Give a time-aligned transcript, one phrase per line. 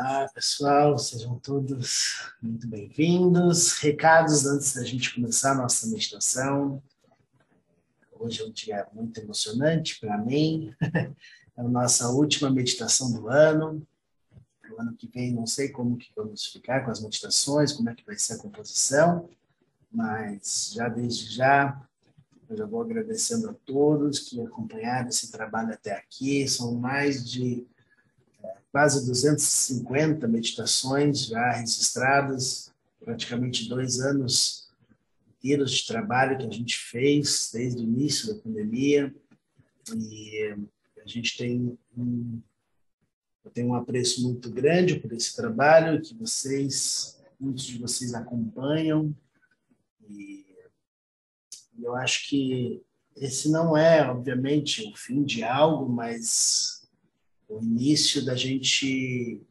[0.00, 3.72] Olá, pessoal, sejam todos muito bem-vindos.
[3.80, 6.80] Recados antes da gente começar a nossa meditação.
[8.12, 10.72] Hoje é um dia muito emocionante para mim.
[11.56, 13.84] É a nossa última meditação do ano.
[14.70, 17.94] O ano que vem não sei como que vamos ficar com as meditações, como é
[17.96, 19.28] que vai ser a composição,
[19.90, 21.84] mas já desde já
[22.48, 26.46] eu já vou agradecendo a todos que acompanharam esse trabalho até aqui.
[26.46, 27.66] São mais de
[28.70, 34.68] quase 250 meditações já registradas, praticamente dois anos
[35.38, 39.14] inteiros de trabalho que a gente fez desde o início da pandemia.
[39.96, 40.54] E
[41.02, 42.40] a gente tem um,
[43.52, 49.14] tenho um apreço muito grande por esse trabalho que vocês, muitos de vocês acompanham.
[50.08, 50.46] E
[51.80, 52.82] eu acho que
[53.16, 56.77] esse não é, obviamente, o fim de algo, mas
[57.48, 59.42] o início da gente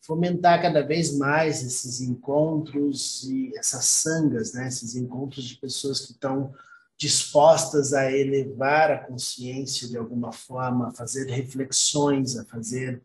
[0.00, 4.68] fomentar cada vez mais esses encontros e essas sangas, né?
[4.68, 6.54] esses encontros de pessoas que estão
[6.96, 13.02] dispostas a elevar a consciência de alguma forma, a fazer reflexões, a fazer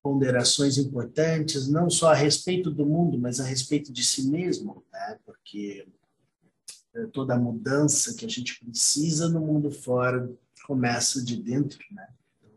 [0.00, 5.18] ponderações importantes, não só a respeito do mundo, mas a respeito de si mesmo, né?
[5.26, 5.86] porque
[7.12, 10.30] toda a mudança que a gente precisa no mundo fora
[10.66, 12.08] começa de dentro, né?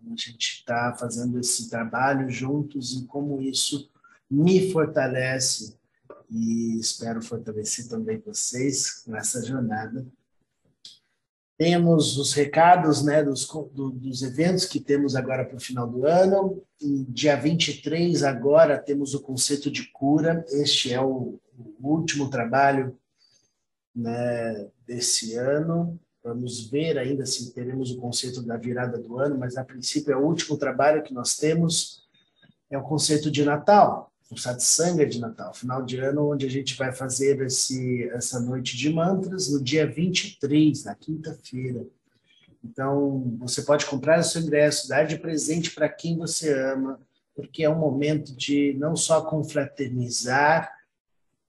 [0.08, 3.90] A gente está fazendo esse trabalho juntos e como isso
[4.30, 5.78] me fortalece
[6.30, 10.06] e espero fortalecer também vocês nessa jornada.
[11.58, 16.06] Temos os recados né, dos, do, dos eventos que temos agora para o final do
[16.06, 16.62] ano.
[16.82, 20.44] E dia 23, agora, temos o conceito de cura.
[20.50, 23.00] Este é o, o último trabalho
[23.96, 25.98] né, desse ano.
[26.26, 30.18] Vamos ver ainda se teremos o conceito da virada do ano, mas a princípio é
[30.18, 32.04] o último trabalho que nós temos,
[32.68, 36.76] é o conceito de Natal, o satsanga de Natal, final de ano, onde a gente
[36.76, 41.86] vai fazer esse, essa noite de mantras no dia 23, na quinta-feira.
[42.64, 47.00] Então, você pode comprar o seu ingresso, dar de presente para quem você ama,
[47.36, 50.74] porque é um momento de não só confraternizar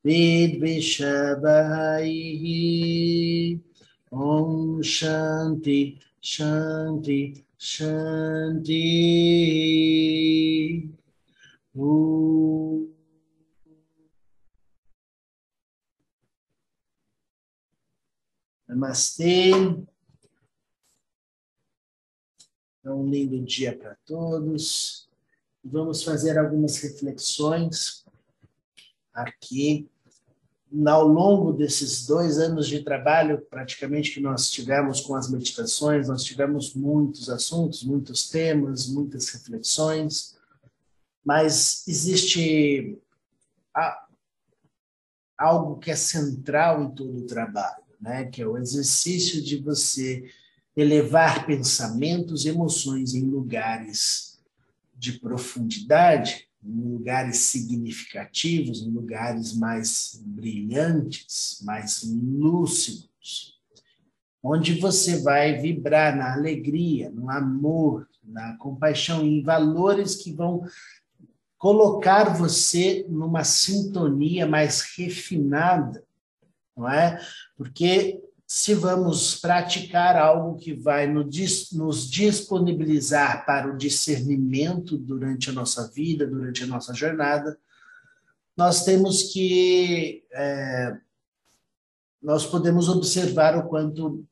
[0.06, 0.85] विद्विषवहैः।
[4.15, 5.81] ॐ शान्ति
[6.25, 7.21] शान्ति
[7.61, 8.87] शान्ति।
[11.79, 11.81] ॐ
[18.76, 19.52] Namastê.
[22.84, 25.08] É um lindo dia para todos.
[25.64, 28.05] Vamos fazer algumas reflexões
[29.12, 29.88] aqui.
[30.87, 36.23] Ao longo desses dois anos de trabalho, praticamente, que nós tivemos com as meditações, nós
[36.23, 40.37] tivemos muitos assuntos, muitos temas, muitas reflexões,
[41.25, 43.00] mas existe
[45.38, 48.25] algo que é central em todo o trabalho né?
[48.27, 50.29] que é o exercício de você
[50.77, 54.39] elevar pensamentos, emoções em lugares
[54.95, 63.57] de profundidade, em lugares significativos, em lugares mais brilhantes, mais lúcidos,
[64.43, 70.65] onde você vai vibrar na alegria, no amor, na compaixão, em valores que vão
[71.59, 76.05] colocar você numa sintonia mais refinada,
[76.76, 77.19] não é?
[77.56, 85.90] Porque se vamos praticar algo que vai nos disponibilizar para o discernimento durante a nossa
[85.90, 87.58] vida, durante a nossa jornada,
[88.56, 90.25] nós temos que.
[90.32, 90.96] É,
[92.23, 94.25] nós podemos observar o quanto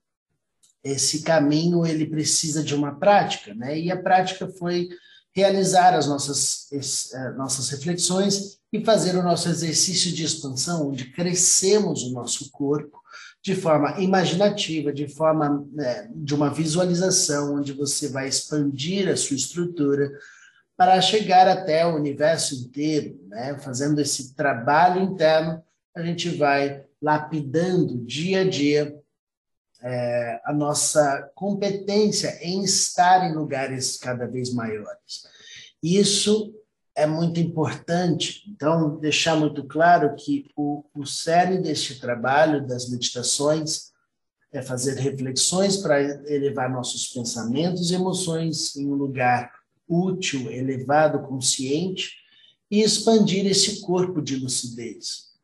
[0.82, 3.78] esse caminho ele precisa de uma prática, né?
[3.78, 4.88] E a prática foi
[5.34, 6.68] realizar as nossas,
[7.12, 13.02] é, nossas reflexões e fazer o nosso exercício de expansão, onde crescemos o nosso corpo
[13.42, 19.36] de forma imaginativa, de forma né, de uma visualização, onde você vai expandir a sua
[19.36, 20.10] estrutura
[20.76, 23.56] para chegar até o universo inteiro, né?
[23.58, 25.62] Fazendo esse trabalho interno,
[25.94, 28.98] a gente vai lapidando dia a dia
[29.84, 35.26] é, a nossa competência em estar em lugares cada vez maiores.
[35.82, 36.54] Isso
[36.96, 38.42] é muito importante.
[38.48, 43.92] Então, deixar muito claro que o, o cerne deste trabalho, das meditações,
[44.50, 49.52] é fazer reflexões para elevar nossos pensamentos e emoções em um lugar
[49.86, 52.12] útil, elevado, consciente
[52.70, 55.34] e expandir esse corpo de lucidez.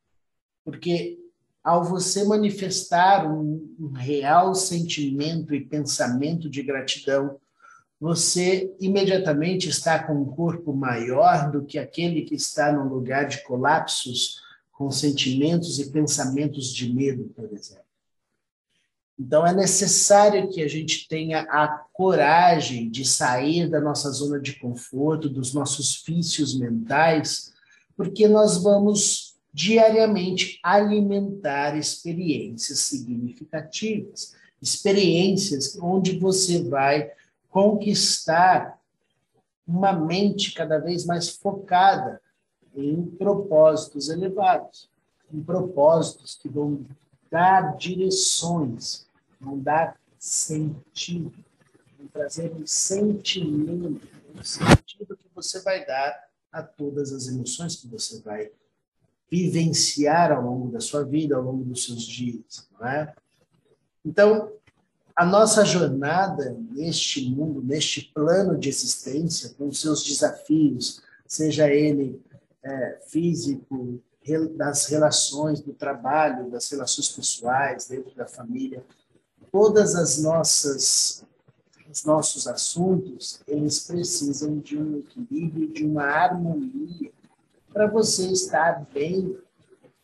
[0.65, 1.20] Porque
[1.63, 7.39] ao você manifestar um, um real sentimento e pensamento de gratidão,
[8.01, 13.43] você imediatamente está com um corpo maior do que aquele que está num lugar de
[13.43, 14.41] colapsos
[14.73, 17.85] com sentimentos e pensamentos de medo, por exemplo.
[19.19, 24.59] Então, é necessário que a gente tenha a coragem de sair da nossa zona de
[24.59, 27.53] conforto, dos nossos vícios mentais,
[27.95, 37.11] porque nós vamos diariamente alimentar experiências significativas, experiências onde você vai
[37.49, 38.79] conquistar
[39.67, 42.21] uma mente cada vez mais focada
[42.75, 44.89] em propósitos elevados,
[45.33, 46.85] em propósitos que vão
[47.31, 49.07] dar direções,
[49.41, 51.33] vão dar sentido,
[51.99, 54.01] vão trazer um sentimento,
[54.35, 58.51] um sentido que você vai dar a todas as emoções que você vai
[59.31, 63.15] vivenciar ao longo da sua vida, ao longo dos seus dias, não é?
[64.05, 64.51] Então,
[65.15, 72.21] a nossa jornada neste mundo, neste plano de existência, com seus desafios, seja ele
[72.63, 74.01] é, físico,
[74.57, 78.85] das relações, do trabalho, das relações pessoais, dentro da família,
[79.51, 81.25] todas as nossas
[81.91, 87.11] os nossos assuntos, eles precisam de um equilíbrio, de uma harmonia
[87.73, 89.39] para você estar bem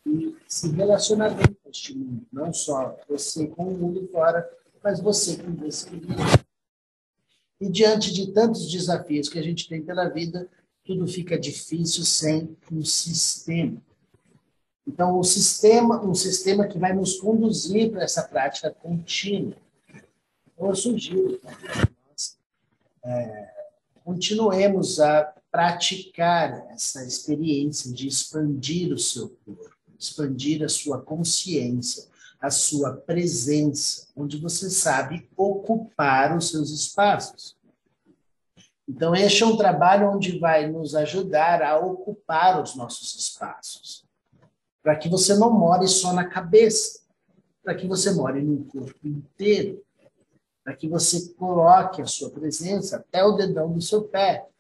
[0.05, 4.49] e se relacionar bem com este mundo, não só você com o mundo fora,
[4.83, 5.91] mas você com você
[7.61, 10.49] E diante de tantos desafios que a gente tem pela vida,
[10.85, 13.83] tudo fica difícil sem um sistema.
[14.87, 19.57] Então, o sistema, um sistema que vai nos conduzir para essa prática contínua.
[20.55, 21.47] Então, eu sugiro que
[22.09, 22.39] nós
[23.05, 23.51] é,
[24.05, 32.05] continuemos a praticar essa experiência de expandir o seu corpo, expandir a sua consciência,
[32.39, 37.57] a sua presença, onde você sabe ocupar os seus espaços.
[38.87, 44.05] Então, este é um trabalho onde vai nos ajudar a ocupar os nossos espaços,
[44.83, 47.01] para que você não more só na cabeça,
[47.65, 49.83] para que você more no corpo inteiro,
[50.63, 54.51] para que você coloque a sua presença até o dedão do seu pé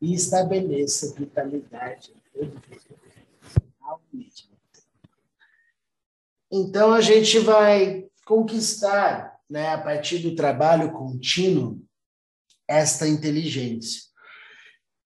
[0.00, 2.12] e estabeleça vitalidade.
[6.50, 11.80] Então, a gente vai conquistar, né, a partir do trabalho contínuo,
[12.68, 14.10] esta inteligência.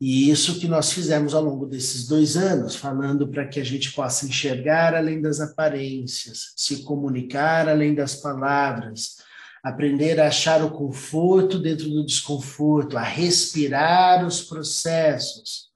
[0.01, 3.93] E isso que nós fizemos ao longo desses dois anos, falando para que a gente
[3.93, 9.17] possa enxergar além das aparências, se comunicar além das palavras,
[9.65, 15.71] aprender a achar o conforto dentro do desconforto, a respirar os processos.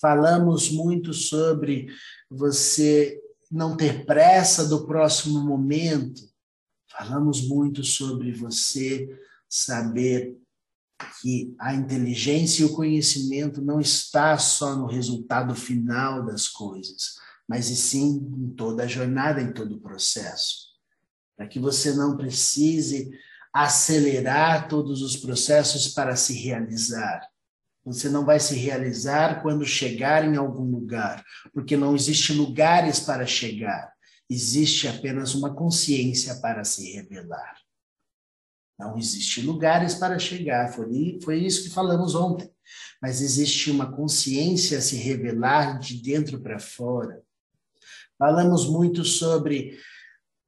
[0.00, 1.88] Falamos muito sobre
[2.30, 3.20] você
[3.50, 6.22] não ter pressa do próximo momento.
[6.90, 9.06] Falamos muito sobre você
[9.50, 10.38] saber
[11.20, 17.68] que a inteligência e o conhecimento não está só no resultado final das coisas, mas
[17.68, 20.73] e sim em toda a jornada, em todo o processo.
[21.36, 23.10] Para que você não precise
[23.52, 27.28] acelerar todos os processos para se realizar,
[27.84, 31.22] Você não vai se realizar quando chegar em algum lugar,
[31.52, 33.92] porque não existe lugares para chegar.
[34.28, 37.58] Existe apenas uma consciência para se revelar.
[38.78, 42.50] Não existe lugares para chegar, foi, foi isso que falamos ontem.
[43.02, 47.22] Mas existe uma consciência a se revelar de dentro para fora.
[48.18, 49.78] Falamos muito sobre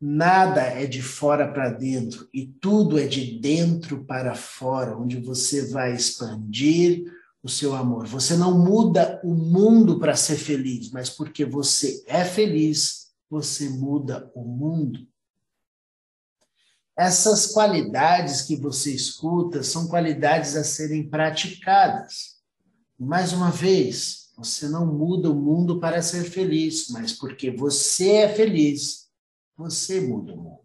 [0.00, 5.68] nada é de fora para dentro e tudo é de dentro para fora, onde você
[5.70, 7.04] vai expandir
[7.42, 8.06] o seu amor.
[8.06, 14.30] Você não muda o mundo para ser feliz, mas porque você é feliz, você muda
[14.34, 15.06] o mundo.
[16.96, 22.36] Essas qualidades que você escuta são qualidades a serem praticadas.
[22.98, 28.28] Mais uma vez, você não muda o mundo para ser feliz, mas porque você é
[28.28, 29.05] feliz,
[29.56, 30.60] você muda o mundo.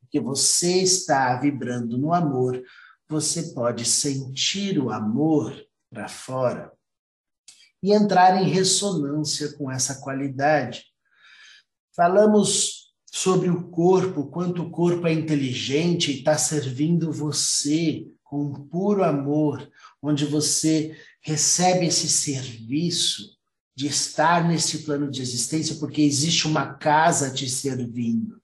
[0.00, 2.62] Porque você está vibrando no amor,
[3.08, 5.54] você pode sentir o amor
[5.90, 6.72] para fora
[7.82, 10.84] e entrar em ressonância com essa qualidade.
[11.94, 19.02] Falamos sobre o corpo, quanto o corpo é inteligente e está servindo você com puro
[19.02, 19.70] amor,
[20.02, 23.37] onde você recebe esse serviço
[23.78, 28.42] de estar nesse plano de existência, porque existe uma casa te servindo.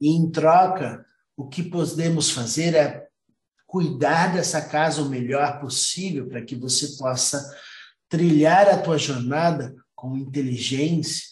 [0.00, 1.04] E em troca,
[1.36, 3.06] o que podemos fazer é
[3.66, 7.54] cuidar dessa casa o melhor possível para que você possa
[8.08, 11.26] trilhar a tua jornada com inteligência,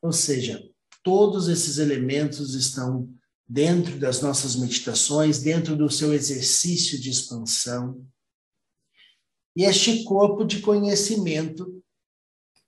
[0.00, 0.66] ou seja,
[1.02, 3.06] todos esses elementos estão
[3.46, 8.02] dentro das nossas meditações, dentro do seu exercício de expansão.
[9.58, 11.82] E este corpo de conhecimento,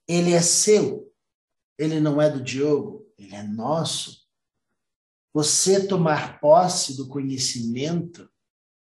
[0.05, 1.09] ele é seu.
[1.79, 4.27] Ele não é do Diogo, ele é nosso.
[5.33, 8.29] Você tomar posse do conhecimento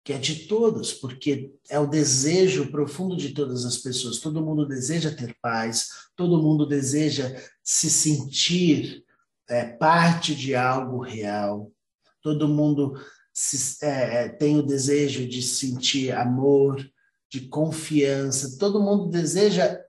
[0.04, 4.18] que é de todos, porque é o desejo profundo de todas as pessoas.
[4.18, 9.06] Todo mundo deseja ter paz, todo mundo deseja se sentir
[9.48, 11.72] é, parte de algo real.
[12.20, 13.00] Todo mundo
[13.32, 16.91] se, é, é, tem o desejo de sentir amor,
[17.32, 18.58] de confiança.
[18.60, 19.82] Todo mundo deseja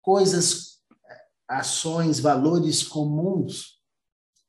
[0.00, 0.80] coisas,
[1.48, 3.80] ações, valores comuns.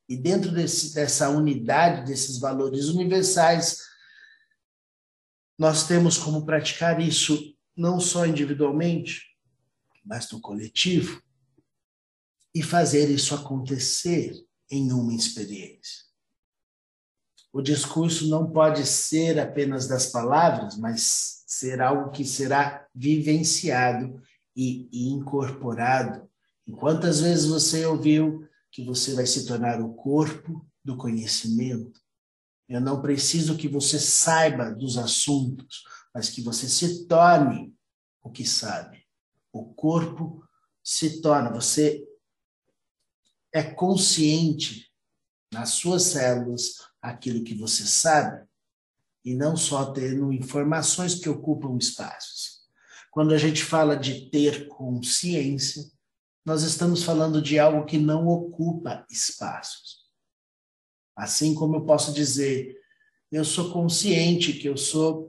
[0.08, 3.82] E dentro desse, dessa unidade, desses valores universais,
[5.58, 9.36] nós temos como praticar isso não só individualmente,
[10.04, 11.20] mas no coletivo,
[12.54, 16.06] e fazer isso acontecer em uma experiência.
[17.52, 24.20] O discurso não pode ser apenas das palavras, mas ser algo que será vivenciado
[24.54, 26.30] e, e incorporado.
[26.66, 31.98] E quantas vezes você ouviu que você vai se tornar o corpo do conhecimento?
[32.68, 37.74] Eu não preciso que você saiba dos assuntos, mas que você se torne
[38.22, 39.02] o que sabe.
[39.50, 40.44] O corpo
[40.84, 42.06] se torna, você
[43.54, 44.92] é consciente
[45.50, 48.47] nas suas células aquilo que você sabe
[49.24, 52.58] e não só tendo informações que ocupam espaços.
[53.10, 55.84] Quando a gente fala de ter consciência,
[56.44, 60.06] nós estamos falando de algo que não ocupa espaços.
[61.16, 62.76] Assim como eu posso dizer,
[63.30, 65.28] eu sou consciente que eu sou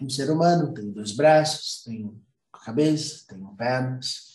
[0.00, 2.22] um ser humano, tenho dois braços, tenho
[2.64, 4.32] cabeça, tenho pernas,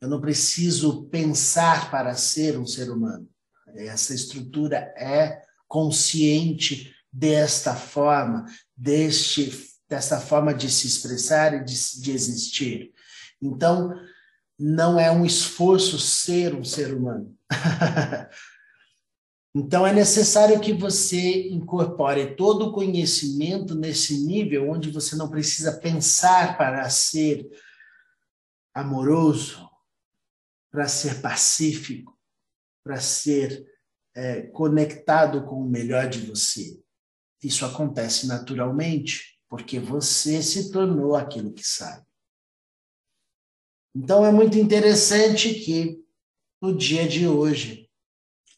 [0.00, 3.28] eu não preciso pensar para ser um ser humano.
[3.74, 9.50] Essa estrutura é consciente desta forma, deste,
[9.88, 12.92] desta forma de se expressar e de, de existir.
[13.42, 13.94] Então,
[14.58, 17.34] não é um esforço ser um ser humano.
[19.54, 25.78] então, é necessário que você incorpore todo o conhecimento nesse nível onde você não precisa
[25.78, 27.48] pensar para ser
[28.74, 29.68] amoroso,
[30.70, 32.16] para ser pacífico,
[32.84, 33.66] para ser
[34.14, 36.78] é, conectado com o melhor de você.
[37.42, 42.06] Isso acontece naturalmente, porque você se tornou aquilo que sabe.
[43.94, 46.04] Então é muito interessante que
[46.60, 47.90] no dia de hoje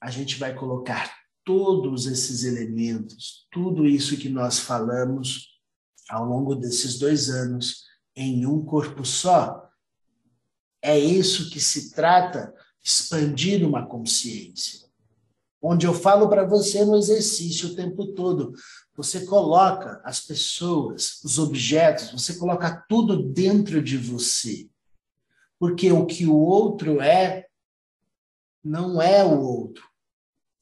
[0.01, 5.61] a gente vai colocar todos esses elementos, tudo isso que nós falamos
[6.09, 7.85] ao longo desses dois anos
[8.15, 9.71] em um corpo só,
[10.83, 14.82] é isso que se trata, expandir uma consciência.
[15.63, 18.53] Onde eu falo para você no exercício o tempo todo,
[18.97, 24.69] você coloca as pessoas, os objetos, você coloca tudo dentro de você.
[25.61, 27.47] Porque o que o outro é,
[28.65, 29.89] não é o outro.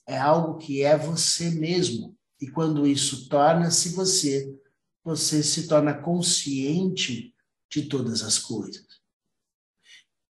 [0.06, 2.14] É algo que é você mesmo.
[2.38, 4.54] E quando isso torna-se você,
[5.02, 7.34] você se torna consciente
[7.70, 9.00] de todas as coisas.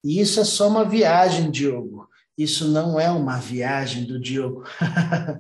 [0.03, 2.09] E isso é só uma viagem, Diogo.
[2.37, 4.65] Isso não é uma viagem do Diogo.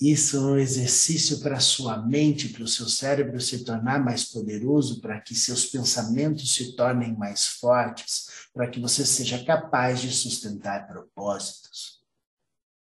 [0.00, 5.00] Isso é um exercício para sua mente, para o seu cérebro se tornar mais poderoso,
[5.00, 10.86] para que seus pensamentos se tornem mais fortes, para que você seja capaz de sustentar
[10.86, 11.98] propósitos.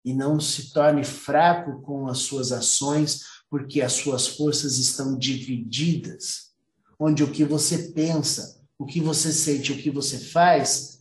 [0.05, 6.51] E não se torne fraco com as suas ações, porque as suas forças estão divididas,
[6.99, 10.96] onde o que você pensa, o que você sente, o que você faz,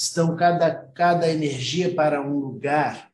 [0.00, 3.10] estão cada, cada energia para um lugar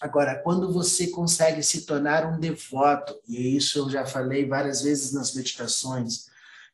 [0.00, 5.14] Agora, quando você consegue se tornar um devoto, e isso eu já falei várias vezes
[5.14, 6.26] nas meditações,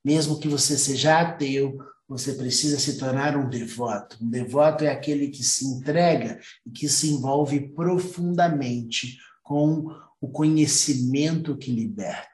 [0.04, 1.78] mesmo que você seja ateu,
[2.08, 4.16] você precisa se tornar um devoto.
[4.20, 9.86] Um devoto é aquele que se entrega e que se envolve profundamente com
[10.20, 12.29] o conhecimento que liberta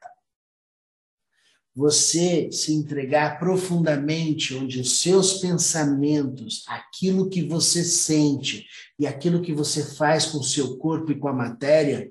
[1.77, 8.67] você se entregar profundamente, onde os seus pensamentos, aquilo que você sente
[8.99, 12.11] e aquilo que você faz com o seu corpo e com a matéria,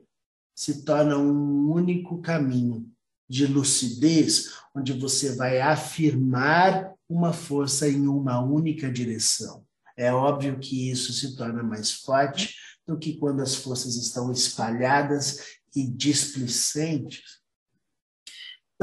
[0.54, 2.88] se torna um único caminho
[3.28, 9.66] de lucidez, onde você vai afirmar uma força em uma única direção.
[9.98, 12.54] É óbvio que isso se torna mais forte
[12.86, 17.44] do que quando as forças estão espalhadas e displicentes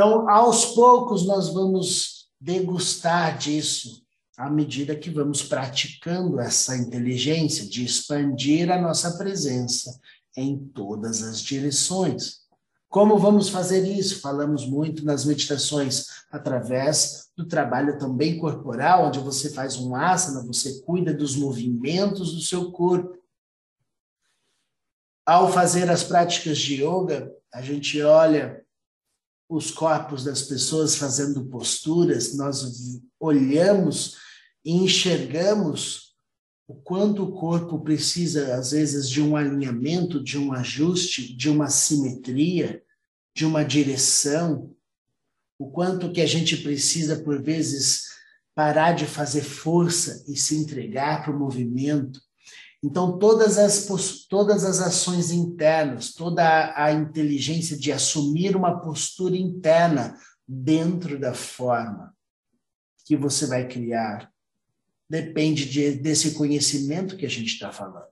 [0.03, 4.03] então, aos poucos, nós vamos degustar disso
[4.37, 9.97] à medida que vamos praticando essa inteligência de expandir a nossa presença
[10.37, 12.41] em todas as direções.
[12.89, 14.21] Como vamos fazer isso?
[14.21, 20.81] Falamos muito nas meditações através do trabalho também corporal, onde você faz um asana, você
[20.81, 23.17] cuida dos movimentos do seu corpo.
[25.25, 28.63] Ao fazer as práticas de yoga, a gente olha
[29.55, 34.17] os corpos das pessoas fazendo posturas, nós olhamos
[34.65, 36.13] e enxergamos
[36.67, 41.69] o quanto o corpo precisa, às vezes, de um alinhamento, de um ajuste, de uma
[41.69, 42.83] simetria,
[43.37, 44.75] de uma direção,
[45.59, 48.05] o quanto que a gente precisa, por vezes,
[48.55, 52.21] parar de fazer força e se entregar para o movimento,
[52.83, 53.87] então, todas as,
[54.29, 62.13] todas as ações internas, toda a, inteligência de assumir uma postura interna dentro da forma
[63.05, 64.33] que você vai criar,
[65.09, 68.11] depende de, desse conhecimento que a gente está falando.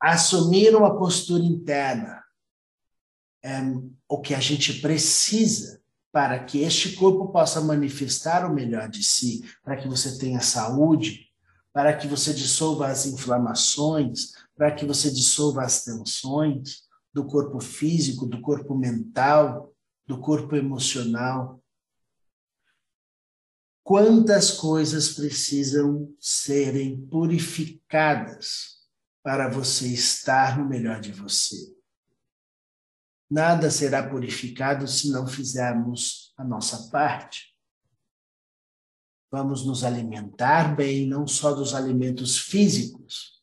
[0.00, 2.24] Assumir uma postura interna
[3.42, 3.60] é
[4.08, 9.44] o que a gente precisa para que este corpo possa manifestar o melhor de si,
[9.62, 11.29] para que você tenha saúde,
[11.72, 18.26] para que você dissolva as inflamações, para que você dissolva as tensões do corpo físico,
[18.26, 19.72] do corpo mental,
[20.06, 21.62] do corpo emocional.
[23.82, 28.80] Quantas coisas precisam serem purificadas
[29.22, 31.56] para você estar no melhor de você?
[33.30, 37.49] Nada será purificado se não fizermos a nossa parte.
[39.30, 43.40] Vamos nos alimentar bem, não só dos alimentos físicos,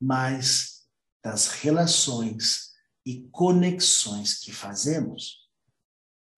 [0.00, 0.86] mas
[1.22, 2.72] das relações
[3.04, 5.44] e conexões que fazemos.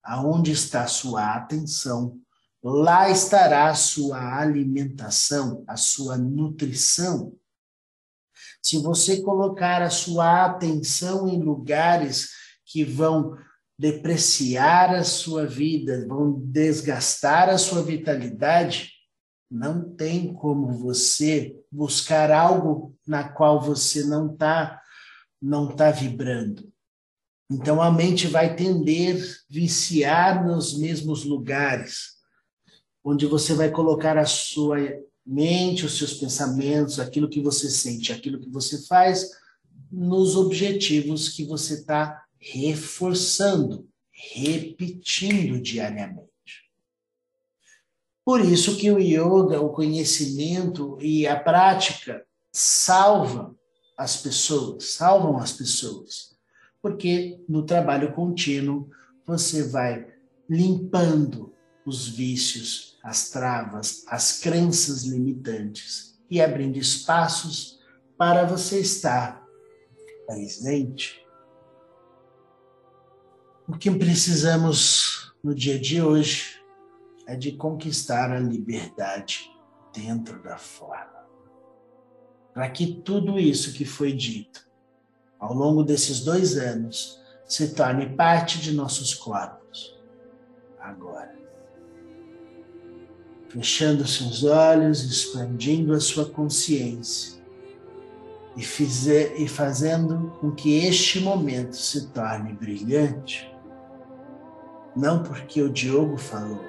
[0.02, 2.20] Aonde está sua atenção,
[2.62, 7.36] lá estará a sua alimentação, a sua nutrição.
[8.62, 12.30] Se você colocar a sua atenção em lugares
[12.64, 13.36] que vão
[13.78, 18.92] depreciar a sua vida, vão desgastar a sua vitalidade,
[19.50, 24.82] não tem como você buscar algo na qual você não está
[25.40, 26.72] não tá vibrando.
[27.50, 32.16] Então a mente vai tender viciar nos mesmos lugares,
[33.04, 34.78] onde você vai colocar a sua
[35.24, 39.30] mente, os seus pensamentos, aquilo que você sente, aquilo que você faz,
[39.92, 46.30] nos objetivos que você está reforçando, repetindo diariamente.
[48.24, 53.56] Por isso que o yoga, o conhecimento e a prática salvam
[53.96, 56.36] as pessoas, salvam as pessoas.
[56.80, 58.88] Porque no trabalho contínuo
[59.26, 60.06] você vai
[60.48, 61.52] limpando
[61.84, 67.80] os vícios, as travas, as crenças limitantes e abrindo espaços
[68.16, 69.44] para você estar
[70.26, 71.25] presente
[73.68, 76.60] o que precisamos no dia de hoje
[77.26, 79.50] é de conquistar a liberdade
[79.92, 81.26] dentro da forma.
[82.54, 84.66] Para que tudo isso que foi dito
[85.38, 89.96] ao longo desses dois anos se torne parte de nossos corpos.
[90.78, 91.34] Agora.
[93.48, 97.42] Fechando seus olhos, expandindo a sua consciência
[98.56, 103.55] e, fizer, e fazendo com que este momento se torne brilhante,
[104.96, 106.64] não porque o Diogo falou,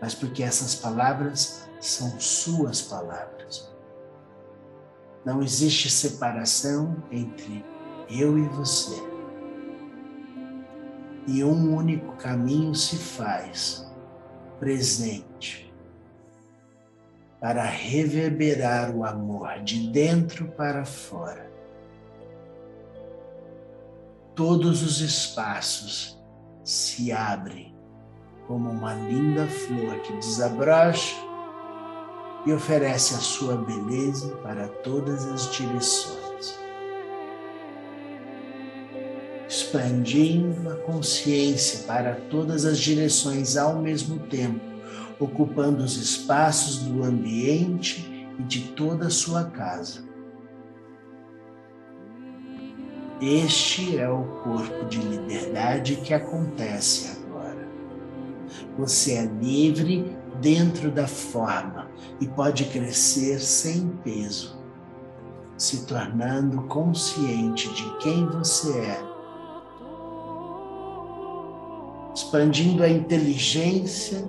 [0.00, 3.70] mas porque essas palavras são suas palavras.
[5.24, 7.64] Não existe separação entre
[8.08, 9.00] eu e você.
[11.26, 13.86] E um único caminho se faz
[14.58, 15.72] presente
[17.38, 21.50] para reverberar o amor de dentro para fora.
[24.34, 26.21] Todos os espaços
[26.64, 27.74] se abrem
[28.46, 31.16] como uma linda flor que desabrocha
[32.44, 36.58] e oferece a sua beleza para todas as direções.
[39.48, 44.60] Expandindo a consciência para todas as direções ao mesmo tempo,
[45.20, 50.11] ocupando os espaços do ambiente e de toda a sua casa.
[53.22, 57.68] Este é o corpo de liberdade que acontece agora.
[58.76, 61.88] Você é livre dentro da forma
[62.20, 64.58] e pode crescer sem peso,
[65.56, 69.00] se tornando consciente de quem você é,
[72.12, 74.24] expandindo a inteligência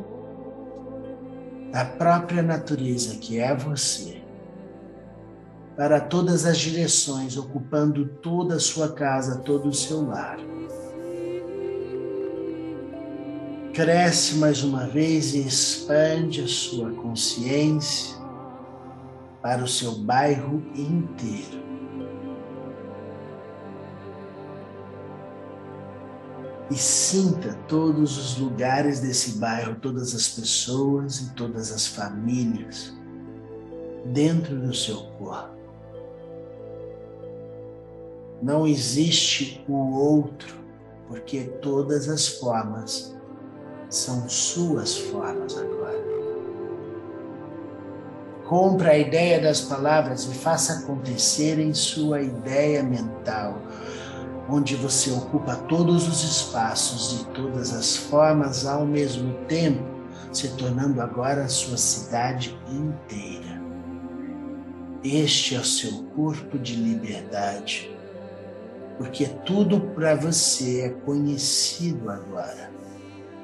[1.71, 4.22] da própria natureza que é você
[5.75, 10.37] para todas as direções, ocupando toda a sua casa, todo o seu lar.
[13.73, 18.15] Cresce mais uma vez e expande a sua consciência
[19.41, 21.63] para o seu bairro inteiro.
[26.69, 32.93] E sinta todos os lugares desse bairro, todas as pessoas e todas as famílias
[34.05, 35.62] dentro do seu corpo.
[38.43, 40.57] Não existe o outro,
[41.07, 43.15] porque todas as formas
[43.89, 46.03] são suas formas agora.
[48.45, 53.61] Compre a ideia das palavras e faça acontecer em sua ideia mental,
[54.49, 59.85] onde você ocupa todos os espaços e todas as formas ao mesmo tempo,
[60.33, 63.63] se tornando agora a sua cidade inteira.
[65.01, 67.93] Este é o seu corpo de liberdade
[68.97, 72.71] porque tudo para você é conhecido agora.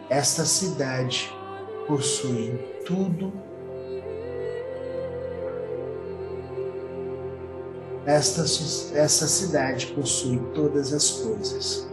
[0.09, 1.31] Esta cidade
[1.87, 3.33] possui tudo.
[8.05, 8.41] Esta,
[8.97, 11.87] essa cidade possui todas as coisas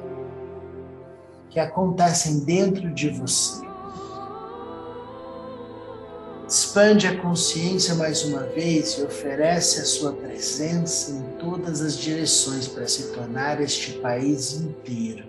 [1.50, 3.65] que acontecem dentro de você
[6.48, 12.68] expande a consciência mais uma vez e oferece a sua presença em todas as direções
[12.68, 15.24] para se tornar este país inteiro,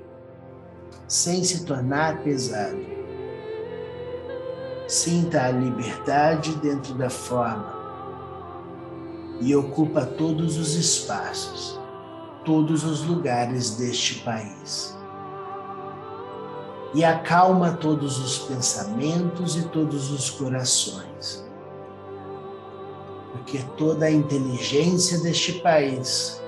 [1.07, 2.97] sem se tornar pesado.
[4.87, 7.75] Sinta a liberdade dentro da forma
[9.41, 11.79] e ocupa todos os espaços,
[12.45, 14.96] todos os lugares deste país
[16.97, 21.45] e acalma todos os pensamentos e todos os corações.
[23.31, 26.41] Porque toda a inteligência deste país,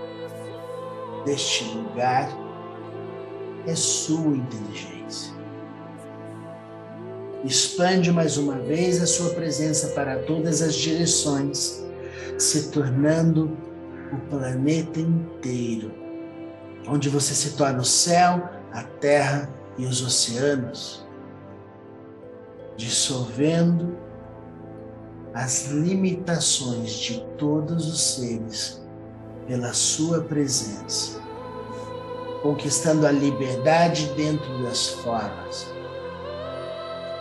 [1.24, 2.36] deste lugar,
[3.68, 5.36] é sua inteligência.
[7.44, 11.86] Expande mais uma vez a sua presença para todas as direções,
[12.40, 13.56] se tornando
[14.12, 15.92] o planeta inteiro,
[16.88, 21.06] onde você se torna o céu, a terra e os oceanos,
[22.76, 23.98] dissolvendo
[25.34, 28.84] as limitações de todos os seres
[29.48, 31.22] pela sua presença,
[32.44, 35.66] conquistando a liberdade dentro das formas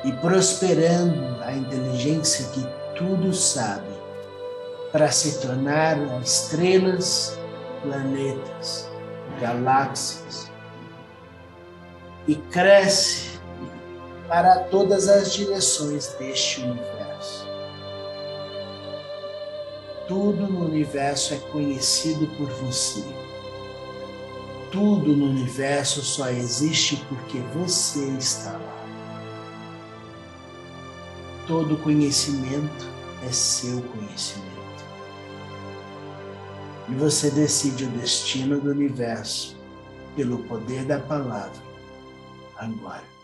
[0.04, 2.66] e prosperando a inteligência que
[2.96, 3.86] tudo sabe
[4.90, 7.38] para se tornar estrelas,
[7.82, 8.90] planetas,
[9.40, 10.47] galáxias,
[12.28, 13.40] e cresce
[14.28, 17.48] para todas as direções deste universo.
[20.06, 23.02] Tudo no universo é conhecido por você.
[24.70, 28.84] Tudo no universo só existe porque você está lá.
[31.46, 32.86] Todo conhecimento
[33.26, 34.48] é seu conhecimento.
[36.90, 39.56] E você decide o destino do universo
[40.14, 41.67] pelo poder da palavra.
[42.58, 43.18] Agora.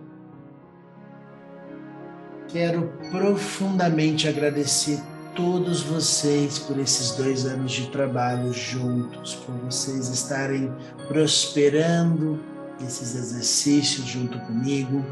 [2.47, 5.01] Quero profundamente agradecer
[5.35, 10.71] todos vocês por esses dois anos de trabalho juntos, por vocês estarem
[11.07, 12.39] prosperando
[12.79, 15.03] esses exercícios junto comigo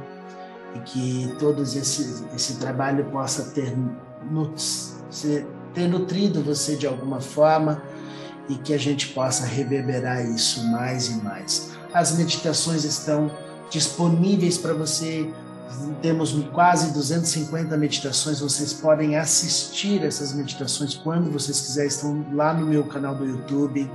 [0.75, 3.75] e que todo esse, esse trabalho possa ter,
[5.73, 7.81] ter nutrido você de alguma forma
[8.49, 11.71] e que a gente possa reverberar isso mais e mais.
[11.93, 13.31] As meditações estão
[13.69, 15.31] disponíveis para você.
[16.01, 18.39] Temos quase 250 meditações.
[18.39, 21.89] Vocês podem assistir essas meditações quando vocês quiserem.
[21.89, 23.89] Estão lá no meu canal do YouTube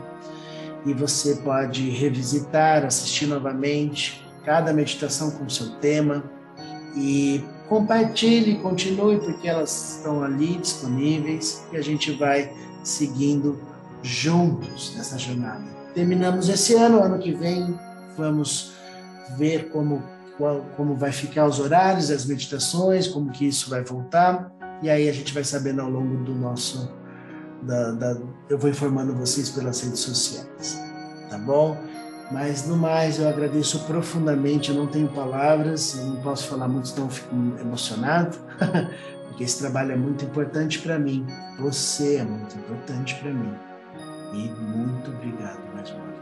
[0.86, 6.24] e você pode revisitar, assistir novamente cada meditação com seu tema
[6.96, 12.52] e compartilhe, continue porque elas estão ali disponíveis e a gente vai
[12.82, 13.58] seguindo
[14.02, 15.64] juntos nessa jornada.
[15.94, 17.78] Terminamos esse ano, ano que vem
[18.16, 18.72] vamos
[19.36, 20.02] ver como,
[20.76, 24.52] como vai ficar os horários, as meditações, como que isso vai voltar.
[24.82, 26.92] E aí a gente vai sabendo ao longo do nosso.
[27.62, 30.80] Da, da, eu vou informando vocês pelas redes sociais,
[31.28, 31.76] tá bom?
[32.30, 34.70] Mas no mais, eu agradeço profundamente.
[34.70, 38.36] Eu não tenho palavras, eu não posso falar muito, então fico emocionado,
[39.28, 41.26] porque esse trabalho é muito importante para mim.
[41.58, 43.54] Você é muito importante para mim.
[44.34, 46.18] E muito obrigado mais uma vez.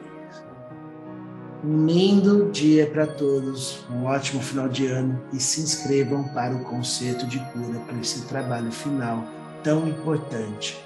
[1.64, 6.60] Um lindo dia para todos, um ótimo final de ano e se inscrevam para o
[6.64, 9.24] concerto de cura para esse trabalho final
[9.64, 10.78] tão importante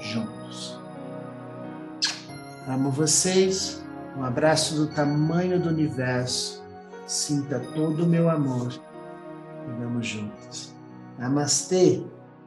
[0.00, 0.78] juntos.
[2.68, 3.81] Amo vocês,
[4.16, 6.62] um abraço do tamanho do universo,
[7.06, 8.72] sinta todo o meu amor
[9.66, 10.74] e vamos juntos.
[11.18, 12.02] Namastê!